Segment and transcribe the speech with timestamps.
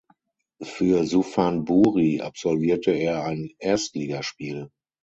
[0.63, 4.71] Für Suphanburi absolvierte er ein Erstligaspiel.